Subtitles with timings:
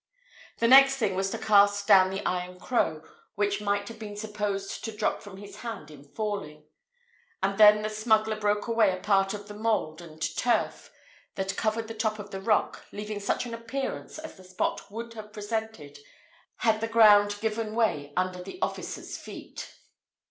[0.57, 3.03] The next thing was to cast down the iron crow,
[3.35, 6.65] which might have been supposed to drop from his hand in falling;
[7.43, 10.89] and then the smuggler broke away a part of the mould and turf
[11.35, 15.13] that covered the top of the rock, leaving such an appearance as the spot would
[15.13, 15.99] have presented
[16.55, 19.75] had the ground given way under the officer's feet.